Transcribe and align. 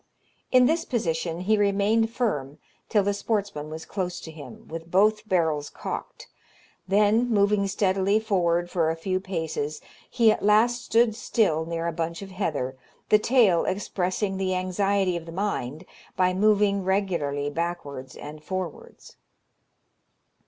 In 0.51 0.65
this 0.65 0.83
position 0.83 1.41
he 1.41 1.59
remained 1.59 2.09
firm 2.09 2.57
till 2.89 3.03
the 3.03 3.13
sportsman 3.13 3.69
was 3.69 3.85
close 3.85 4.19
to 4.21 4.31
him, 4.31 4.67
with 4.67 4.89
both 4.89 5.29
barrels 5.29 5.69
cocked, 5.69 6.27
then 6.87 7.29
moving 7.29 7.67
steadily 7.67 8.19
forward 8.19 8.67
for 8.71 8.89
a 8.89 8.95
few 8.95 9.19
paces, 9.19 9.79
he 10.09 10.31
at 10.31 10.41
last 10.41 10.83
stood 10.83 11.15
still 11.15 11.67
near 11.67 11.85
a 11.85 11.91
bunch 11.93 12.23
of 12.23 12.31
heather, 12.31 12.75
the 13.09 13.19
tail 13.19 13.63
expressing 13.65 14.37
the 14.37 14.55
anxiety 14.55 15.15
of 15.15 15.27
the 15.27 15.31
mind 15.31 15.85
by 16.15 16.33
moving 16.33 16.83
regularly 16.83 17.51
backwards 17.51 18.15
and 18.17 18.43
forwards. 18.43 19.17